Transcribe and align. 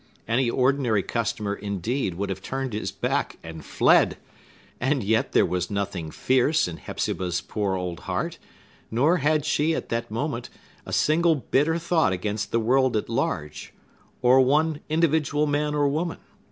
Any 0.27 0.49
ordinary 0.49 1.03
customer, 1.03 1.53
indeed, 1.53 2.15
would 2.15 2.31
have 2.31 2.41
turned 2.41 2.73
his 2.73 2.91
back 2.91 3.37
and 3.43 3.63
fled. 3.63 4.17
And 4.79 5.03
yet 5.03 5.33
there 5.33 5.45
was 5.45 5.69
nothing 5.69 6.09
fierce 6.09 6.67
in 6.67 6.77
Hepzibah's 6.77 7.39
poor 7.39 7.75
old 7.75 7.99
heart; 7.99 8.39
nor 8.89 9.17
had 9.17 9.45
she, 9.45 9.75
at 9.75 9.89
the 9.89 10.03
moment, 10.09 10.49
a 10.87 10.91
single 10.91 11.35
bitter 11.35 11.77
thought 11.77 12.13
against 12.13 12.51
the 12.51 12.59
world 12.59 12.97
at 12.97 13.09
large, 13.09 13.73
or 14.23 14.41
one 14.41 14.79
individual 14.89 15.45
man 15.45 15.75
or 15.75 15.87
woman. 15.87 16.17